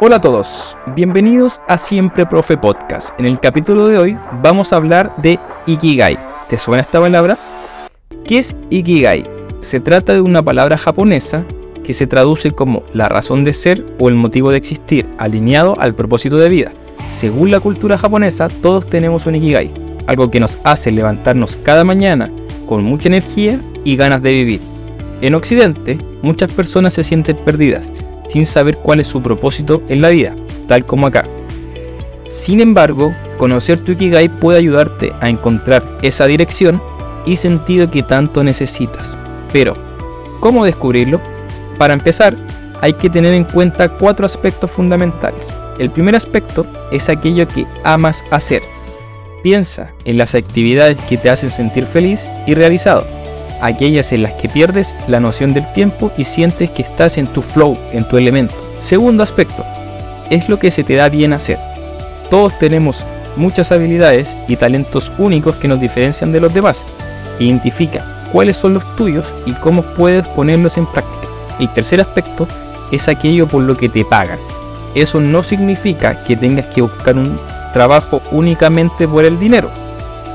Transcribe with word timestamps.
Hola 0.00 0.16
a 0.16 0.20
todos, 0.20 0.78
bienvenidos 0.94 1.60
a 1.66 1.76
Siempre 1.76 2.24
Profe 2.24 2.56
Podcast. 2.56 3.10
En 3.18 3.26
el 3.26 3.40
capítulo 3.40 3.88
de 3.88 3.98
hoy 3.98 4.16
vamos 4.44 4.72
a 4.72 4.76
hablar 4.76 5.12
de 5.16 5.40
Ikigai. 5.66 6.16
¿Te 6.48 6.56
suena 6.56 6.82
esta 6.82 7.00
palabra? 7.00 7.36
¿Qué 8.24 8.38
es 8.38 8.54
Ikigai? 8.70 9.28
Se 9.60 9.80
trata 9.80 10.12
de 10.12 10.20
una 10.20 10.40
palabra 10.40 10.78
japonesa 10.78 11.44
que 11.82 11.94
se 11.94 12.06
traduce 12.06 12.52
como 12.52 12.84
la 12.92 13.08
razón 13.08 13.42
de 13.42 13.52
ser 13.52 13.84
o 13.98 14.08
el 14.08 14.14
motivo 14.14 14.52
de 14.52 14.58
existir, 14.58 15.04
alineado 15.18 15.76
al 15.80 15.96
propósito 15.96 16.36
de 16.36 16.48
vida. 16.48 16.70
Según 17.08 17.50
la 17.50 17.58
cultura 17.58 17.98
japonesa, 17.98 18.48
todos 18.48 18.88
tenemos 18.88 19.26
un 19.26 19.34
Ikigai, 19.34 19.74
algo 20.06 20.30
que 20.30 20.38
nos 20.38 20.60
hace 20.62 20.92
levantarnos 20.92 21.56
cada 21.56 21.82
mañana 21.82 22.30
con 22.66 22.84
mucha 22.84 23.08
energía 23.08 23.60
y 23.82 23.96
ganas 23.96 24.22
de 24.22 24.30
vivir. 24.30 24.60
En 25.22 25.34
Occidente, 25.34 25.98
muchas 26.22 26.52
personas 26.52 26.94
se 26.94 27.02
sienten 27.02 27.36
perdidas 27.38 27.90
sin 28.28 28.46
saber 28.46 28.78
cuál 28.78 29.00
es 29.00 29.06
su 29.06 29.22
propósito 29.22 29.82
en 29.88 30.02
la 30.02 30.10
vida, 30.10 30.34
tal 30.68 30.84
como 30.86 31.06
acá. 31.06 31.24
Sin 32.24 32.60
embargo, 32.60 33.14
conocer 33.38 33.80
tu 33.80 33.92
Ikigai 33.92 34.28
puede 34.28 34.58
ayudarte 34.58 35.12
a 35.20 35.28
encontrar 35.28 35.98
esa 36.02 36.26
dirección 36.26 36.80
y 37.24 37.36
sentido 37.36 37.90
que 37.90 38.02
tanto 38.02 38.44
necesitas. 38.44 39.16
Pero, 39.52 39.74
¿cómo 40.40 40.64
descubrirlo? 40.64 41.20
Para 41.78 41.94
empezar, 41.94 42.36
hay 42.80 42.92
que 42.92 43.10
tener 43.10 43.32
en 43.32 43.44
cuenta 43.44 43.88
cuatro 43.88 44.26
aspectos 44.26 44.70
fundamentales. 44.70 45.48
El 45.78 45.90
primer 45.90 46.14
aspecto 46.14 46.66
es 46.92 47.08
aquello 47.08 47.46
que 47.48 47.66
amas 47.84 48.24
hacer. 48.30 48.62
Piensa 49.42 49.92
en 50.04 50.18
las 50.18 50.34
actividades 50.34 50.98
que 51.08 51.16
te 51.16 51.30
hacen 51.30 51.50
sentir 51.50 51.86
feliz 51.86 52.26
y 52.46 52.54
realizado 52.54 53.06
aquellas 53.60 54.12
en 54.12 54.22
las 54.22 54.34
que 54.34 54.48
pierdes 54.48 54.94
la 55.06 55.20
noción 55.20 55.54
del 55.54 55.70
tiempo 55.72 56.10
y 56.16 56.24
sientes 56.24 56.70
que 56.70 56.82
estás 56.82 57.18
en 57.18 57.26
tu 57.26 57.42
flow, 57.42 57.76
en 57.92 58.06
tu 58.06 58.16
elemento. 58.16 58.54
Segundo 58.80 59.22
aspecto, 59.22 59.64
es 60.30 60.48
lo 60.48 60.58
que 60.58 60.70
se 60.70 60.84
te 60.84 60.94
da 60.94 61.08
bien 61.08 61.32
hacer. 61.32 61.58
Todos 62.30 62.58
tenemos 62.58 63.06
muchas 63.36 63.72
habilidades 63.72 64.36
y 64.46 64.56
talentos 64.56 65.12
únicos 65.18 65.56
que 65.56 65.68
nos 65.68 65.80
diferencian 65.80 66.32
de 66.32 66.40
los 66.40 66.52
demás. 66.52 66.86
Identifica 67.38 68.04
cuáles 68.32 68.56
son 68.56 68.74
los 68.74 68.96
tuyos 68.96 69.34
y 69.46 69.52
cómo 69.52 69.82
puedes 69.82 70.26
ponerlos 70.28 70.76
en 70.76 70.86
práctica. 70.86 71.28
El 71.58 71.72
tercer 71.72 72.00
aspecto 72.00 72.46
es 72.92 73.08
aquello 73.08 73.46
por 73.46 73.62
lo 73.62 73.76
que 73.76 73.88
te 73.88 74.04
pagan. 74.04 74.38
Eso 74.94 75.20
no 75.20 75.42
significa 75.42 76.22
que 76.24 76.36
tengas 76.36 76.66
que 76.66 76.82
buscar 76.82 77.16
un 77.16 77.38
trabajo 77.72 78.22
únicamente 78.30 79.06
por 79.06 79.24
el 79.24 79.38
dinero 79.38 79.70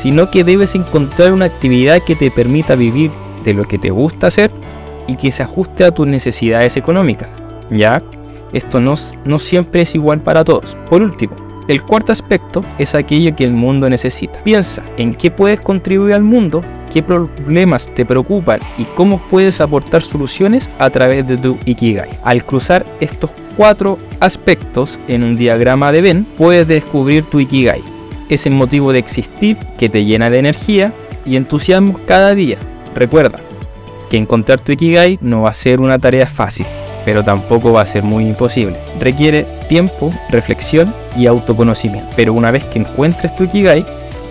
sino 0.00 0.30
que 0.30 0.44
debes 0.44 0.74
encontrar 0.74 1.32
una 1.32 1.44
actividad 1.44 2.02
que 2.02 2.16
te 2.16 2.30
permita 2.30 2.74
vivir 2.74 3.10
de 3.44 3.52
lo 3.52 3.64
que 3.64 3.78
te 3.78 3.90
gusta 3.90 4.28
hacer 4.28 4.50
y 5.06 5.16
que 5.16 5.30
se 5.30 5.42
ajuste 5.42 5.84
a 5.84 5.90
tus 5.90 6.06
necesidades 6.06 6.76
económicas. 6.76 7.28
¿Ya? 7.70 8.02
Esto 8.52 8.80
no, 8.80 8.94
no 9.24 9.38
siempre 9.38 9.82
es 9.82 9.94
igual 9.94 10.20
para 10.20 10.42
todos. 10.42 10.76
Por 10.88 11.02
último, 11.02 11.36
el 11.68 11.82
cuarto 11.82 12.12
aspecto 12.12 12.64
es 12.78 12.94
aquello 12.94 13.36
que 13.36 13.44
el 13.44 13.52
mundo 13.52 13.88
necesita. 13.88 14.42
Piensa 14.42 14.82
en 14.96 15.14
qué 15.14 15.30
puedes 15.30 15.60
contribuir 15.60 16.14
al 16.14 16.22
mundo, 16.22 16.62
qué 16.92 17.02
problemas 17.02 17.88
te 17.94 18.06
preocupan 18.06 18.60
y 18.78 18.84
cómo 18.96 19.18
puedes 19.30 19.60
aportar 19.60 20.02
soluciones 20.02 20.70
a 20.78 20.90
través 20.90 21.26
de 21.28 21.36
tu 21.36 21.58
Ikigai. 21.66 22.08
Al 22.24 22.44
cruzar 22.44 22.84
estos 23.00 23.30
cuatro 23.56 23.98
aspectos 24.18 24.98
en 25.06 25.22
un 25.22 25.36
diagrama 25.36 25.92
de 25.92 26.00
Venn, 26.00 26.24
puedes 26.36 26.66
descubrir 26.66 27.24
tu 27.26 27.38
Ikigai 27.38 27.82
es 28.30 28.46
el 28.46 28.54
motivo 28.54 28.92
de 28.92 29.00
existir 29.00 29.58
que 29.76 29.88
te 29.88 30.04
llena 30.04 30.30
de 30.30 30.38
energía 30.38 30.94
y 31.26 31.36
entusiasmo 31.36 32.00
cada 32.06 32.34
día. 32.34 32.56
Recuerda 32.94 33.40
que 34.08 34.16
encontrar 34.16 34.60
tu 34.60 34.72
Ikigai 34.72 35.18
no 35.20 35.42
va 35.42 35.50
a 35.50 35.54
ser 35.54 35.80
una 35.80 35.98
tarea 35.98 36.26
fácil, 36.26 36.66
pero 37.04 37.22
tampoco 37.22 37.72
va 37.72 37.82
a 37.82 37.86
ser 37.86 38.02
muy 38.02 38.24
imposible. 38.24 38.76
Requiere 38.98 39.46
tiempo, 39.68 40.12
reflexión 40.30 40.94
y 41.16 41.26
autoconocimiento. 41.26 42.10
Pero 42.16 42.32
una 42.32 42.50
vez 42.50 42.64
que 42.64 42.78
encuentres 42.78 43.34
tu 43.36 43.44
Ikigai, 43.44 43.84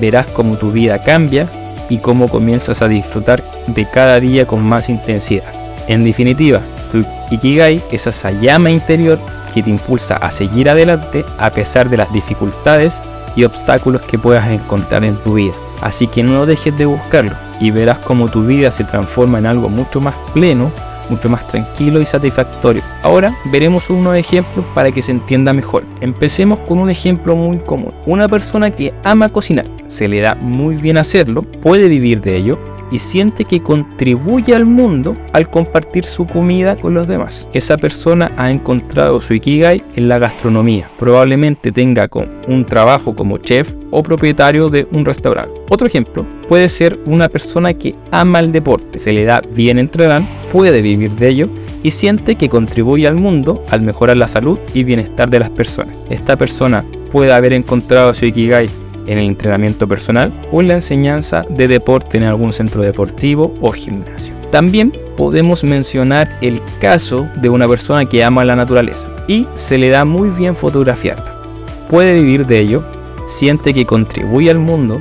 verás 0.00 0.26
cómo 0.26 0.56
tu 0.56 0.70
vida 0.70 1.02
cambia 1.02 1.48
y 1.88 1.98
cómo 1.98 2.28
comienzas 2.28 2.82
a 2.82 2.88
disfrutar 2.88 3.42
de 3.66 3.88
cada 3.88 4.20
día 4.20 4.46
con 4.46 4.62
más 4.62 4.88
intensidad. 4.88 5.52
En 5.88 6.04
definitiva, 6.04 6.60
tu 6.92 7.04
Ikigai 7.30 7.82
es 7.90 8.06
esa 8.06 8.30
llama 8.30 8.70
interior 8.70 9.18
que 9.54 9.62
te 9.62 9.70
impulsa 9.70 10.16
a 10.16 10.30
seguir 10.30 10.68
adelante 10.68 11.24
a 11.38 11.50
pesar 11.50 11.88
de 11.88 11.96
las 11.96 12.12
dificultades 12.12 13.00
y 13.36 13.44
obstáculos 13.44 14.02
que 14.02 14.18
puedas 14.18 14.50
encontrar 14.50 15.04
en 15.04 15.16
tu 15.16 15.34
vida. 15.34 15.52
Así 15.82 16.06
que 16.06 16.22
no 16.22 16.46
dejes 16.46 16.76
de 16.76 16.86
buscarlo 16.86 17.36
y 17.60 17.70
verás 17.70 17.98
cómo 17.98 18.28
tu 18.28 18.44
vida 18.44 18.70
se 18.70 18.84
transforma 18.84 19.38
en 19.38 19.46
algo 19.46 19.68
mucho 19.68 20.00
más 20.00 20.14
pleno, 20.32 20.72
mucho 21.08 21.28
más 21.28 21.46
tranquilo 21.46 22.00
y 22.00 22.06
satisfactorio. 22.06 22.82
Ahora 23.02 23.36
veremos 23.46 23.88
unos 23.90 24.16
ejemplos 24.16 24.64
para 24.74 24.90
que 24.90 25.02
se 25.02 25.12
entienda 25.12 25.52
mejor. 25.52 25.84
Empecemos 26.00 26.60
con 26.60 26.80
un 26.80 26.90
ejemplo 26.90 27.36
muy 27.36 27.58
común. 27.58 27.94
Una 28.06 28.28
persona 28.28 28.70
que 28.70 28.92
ama 29.04 29.28
cocinar, 29.28 29.66
se 29.86 30.08
le 30.08 30.20
da 30.20 30.34
muy 30.34 30.74
bien 30.76 30.98
hacerlo, 30.98 31.42
puede 31.42 31.88
vivir 31.88 32.20
de 32.20 32.36
ello, 32.36 32.58
y 32.90 32.98
siente 32.98 33.44
que 33.44 33.62
contribuye 33.62 34.54
al 34.54 34.66
mundo 34.66 35.16
al 35.32 35.50
compartir 35.50 36.04
su 36.04 36.26
comida 36.26 36.76
con 36.76 36.94
los 36.94 37.08
demás. 37.08 37.48
Esa 37.52 37.76
persona 37.76 38.32
ha 38.36 38.50
encontrado 38.50 39.20
su 39.20 39.34
ikigai 39.34 39.82
en 39.94 40.08
la 40.08 40.18
gastronomía. 40.18 40.88
Probablemente 40.98 41.72
tenga 41.72 42.08
un 42.48 42.64
trabajo 42.64 43.14
como 43.14 43.38
chef 43.38 43.74
o 43.90 44.02
propietario 44.02 44.68
de 44.68 44.86
un 44.92 45.04
restaurante. 45.04 45.60
Otro 45.70 45.86
ejemplo 45.86 46.26
puede 46.48 46.68
ser 46.68 46.98
una 47.06 47.28
persona 47.28 47.74
que 47.74 47.94
ama 48.10 48.40
el 48.40 48.52
deporte, 48.52 48.98
se 48.98 49.12
le 49.12 49.24
da 49.24 49.42
bien 49.54 49.78
entrenar, 49.78 50.22
puede 50.52 50.80
vivir 50.82 51.12
de 51.12 51.28
ello 51.28 51.48
y 51.82 51.90
siente 51.90 52.36
que 52.36 52.48
contribuye 52.48 53.06
al 53.06 53.16
mundo 53.16 53.64
al 53.70 53.82
mejorar 53.82 54.16
la 54.16 54.28
salud 54.28 54.58
y 54.74 54.84
bienestar 54.84 55.28
de 55.30 55.40
las 55.40 55.50
personas. 55.50 55.94
Esta 56.10 56.36
persona 56.36 56.84
puede 57.10 57.32
haber 57.32 57.52
encontrado 57.52 58.12
su 58.14 58.26
ikigai 58.26 58.68
en 59.06 59.18
el 59.18 59.26
entrenamiento 59.26 59.86
personal 59.86 60.32
o 60.52 60.60
en 60.60 60.68
la 60.68 60.74
enseñanza 60.74 61.44
de 61.48 61.68
deporte 61.68 62.18
en 62.18 62.24
algún 62.24 62.52
centro 62.52 62.82
deportivo 62.82 63.54
o 63.60 63.72
gimnasio. 63.72 64.34
También 64.50 64.92
podemos 65.16 65.64
mencionar 65.64 66.28
el 66.40 66.60
caso 66.80 67.28
de 67.36 67.48
una 67.48 67.66
persona 67.66 68.04
que 68.04 68.24
ama 68.24 68.44
la 68.44 68.56
naturaleza 68.56 69.08
y 69.26 69.46
se 69.54 69.78
le 69.78 69.88
da 69.88 70.04
muy 70.04 70.30
bien 70.30 70.54
fotografiarla. 70.54 71.36
Puede 71.88 72.14
vivir 72.14 72.46
de 72.46 72.60
ello, 72.60 72.84
siente 73.26 73.74
que 73.74 73.86
contribuye 73.86 74.50
al 74.50 74.58
mundo 74.58 75.00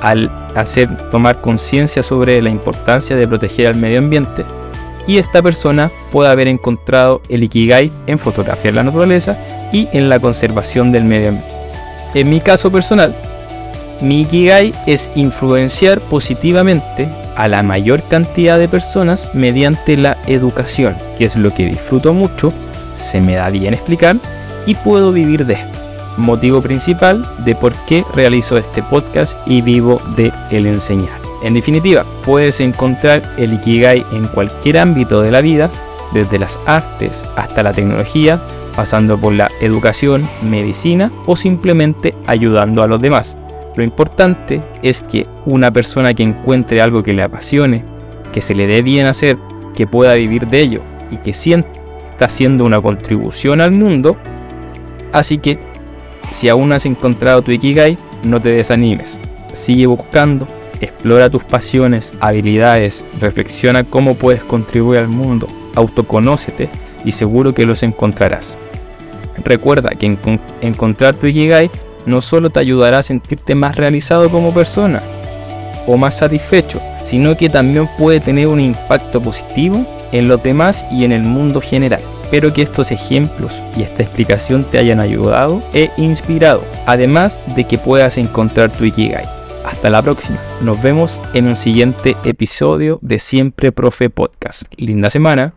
al 0.00 0.30
hacer 0.54 1.10
tomar 1.10 1.40
conciencia 1.40 2.02
sobre 2.02 2.42
la 2.42 2.50
importancia 2.50 3.16
de 3.16 3.28
proteger 3.28 3.68
al 3.68 3.76
medio 3.76 3.98
ambiente 3.98 4.44
y 5.06 5.18
esta 5.18 5.42
persona 5.42 5.90
puede 6.10 6.30
haber 6.30 6.48
encontrado 6.48 7.22
el 7.28 7.42
ikigai 7.44 7.90
en 8.06 8.18
fotografiar 8.18 8.74
la 8.74 8.84
naturaleza 8.84 9.36
y 9.72 9.88
en 9.92 10.08
la 10.08 10.20
conservación 10.20 10.92
del 10.92 11.04
medio 11.04 11.30
ambiente. 11.30 11.61
En 12.14 12.28
mi 12.28 12.40
caso 12.40 12.70
personal, 12.70 13.14
mi 14.00 14.22
Ikigai 14.22 14.74
es 14.86 15.10
influenciar 15.14 16.00
positivamente 16.00 17.08
a 17.36 17.48
la 17.48 17.62
mayor 17.62 18.02
cantidad 18.02 18.58
de 18.58 18.68
personas 18.68 19.28
mediante 19.32 19.96
la 19.96 20.18
educación, 20.26 20.96
que 21.16 21.24
es 21.24 21.36
lo 21.36 21.54
que 21.54 21.66
disfruto 21.66 22.12
mucho, 22.12 22.52
se 22.94 23.20
me 23.20 23.36
da 23.36 23.48
bien 23.48 23.72
explicar 23.72 24.16
y 24.66 24.74
puedo 24.74 25.12
vivir 25.12 25.46
de 25.46 25.54
esto. 25.54 25.78
Motivo 26.18 26.60
principal 26.60 27.26
de 27.44 27.54
por 27.54 27.72
qué 27.86 28.04
realizo 28.14 28.58
este 28.58 28.82
podcast 28.82 29.38
y 29.46 29.62
vivo 29.62 30.00
de 30.16 30.32
el 30.50 30.66
enseñar. 30.66 31.18
En 31.42 31.54
definitiva, 31.54 32.04
puedes 32.24 32.60
encontrar 32.60 33.22
el 33.38 33.54
Ikigai 33.54 34.04
en 34.12 34.28
cualquier 34.28 34.78
ámbito 34.78 35.22
de 35.22 35.30
la 35.30 35.40
vida, 35.40 35.70
desde 36.12 36.38
las 36.38 36.60
artes 36.66 37.24
hasta 37.36 37.62
la 37.62 37.72
tecnología, 37.72 38.40
pasando 38.76 39.18
por 39.18 39.32
la 39.32 39.50
educación, 39.60 40.28
medicina 40.42 41.10
o 41.26 41.36
simplemente 41.36 42.14
ayudando 42.26 42.82
a 42.82 42.86
los 42.86 43.00
demás. 43.00 43.36
Lo 43.76 43.82
importante 43.82 44.62
es 44.82 45.02
que 45.02 45.26
una 45.46 45.72
persona 45.72 46.14
que 46.14 46.22
encuentre 46.22 46.80
algo 46.80 47.02
que 47.02 47.12
le 47.12 47.22
apasione, 47.22 47.84
que 48.32 48.40
se 48.40 48.54
le 48.54 48.66
dé 48.66 48.82
bien 48.82 49.06
hacer, 49.06 49.38
que 49.74 49.86
pueda 49.86 50.14
vivir 50.14 50.46
de 50.46 50.60
ello 50.60 50.80
y 51.10 51.16
que 51.18 51.32
sienta 51.32 51.82
está 52.12 52.26
haciendo 52.26 52.64
una 52.64 52.80
contribución 52.80 53.60
al 53.60 53.72
mundo, 53.72 54.16
así 55.12 55.38
que 55.38 55.58
si 56.30 56.48
aún 56.48 56.68
no 56.68 56.74
has 56.74 56.86
encontrado 56.86 57.42
tu 57.42 57.50
Ikigai, 57.50 57.98
no 58.24 58.40
te 58.40 58.50
desanimes. 58.50 59.18
Sigue 59.52 59.86
buscando, 59.86 60.46
explora 60.80 61.30
tus 61.30 61.44
pasiones, 61.44 62.12
habilidades, 62.20 63.04
reflexiona 63.18 63.84
cómo 63.84 64.14
puedes 64.14 64.44
contribuir 64.44 65.00
al 65.00 65.08
mundo, 65.08 65.46
autoconócete 65.74 66.68
y 67.04 67.12
seguro 67.12 67.54
que 67.54 67.66
los 67.66 67.82
encontrarás. 67.82 68.56
Recuerda 69.44 69.90
que 69.90 70.18
encontrar 70.60 71.14
tu 71.16 71.26
Ikigai 71.26 71.70
no 72.06 72.20
solo 72.20 72.50
te 72.50 72.60
ayudará 72.60 72.98
a 72.98 73.02
sentirte 73.02 73.54
más 73.54 73.76
realizado 73.76 74.30
como 74.30 74.52
persona 74.52 75.02
o 75.86 75.96
más 75.96 76.18
satisfecho, 76.18 76.80
sino 77.02 77.36
que 77.36 77.48
también 77.48 77.88
puede 77.98 78.20
tener 78.20 78.46
un 78.46 78.60
impacto 78.60 79.20
positivo 79.20 79.84
en 80.12 80.28
los 80.28 80.42
demás 80.42 80.84
y 80.90 81.04
en 81.04 81.12
el 81.12 81.22
mundo 81.22 81.60
general. 81.60 82.00
Espero 82.24 82.52
que 82.52 82.62
estos 82.62 82.90
ejemplos 82.92 83.62
y 83.76 83.82
esta 83.82 84.02
explicación 84.02 84.64
te 84.64 84.78
hayan 84.78 85.00
ayudado 85.00 85.62
e 85.74 85.90
inspirado, 85.96 86.62
además 86.86 87.40
de 87.54 87.64
que 87.64 87.78
puedas 87.78 88.16
encontrar 88.16 88.72
tu 88.72 88.84
Ikigai. 88.84 89.28
Hasta 89.64 89.90
la 89.90 90.02
próxima. 90.02 90.38
Nos 90.60 90.82
vemos 90.82 91.20
en 91.34 91.46
un 91.46 91.56
siguiente 91.56 92.16
episodio 92.24 92.98
de 93.02 93.18
Siempre 93.18 93.70
Profe 93.70 94.10
Podcast. 94.10 94.62
Linda 94.76 95.10
semana. 95.10 95.50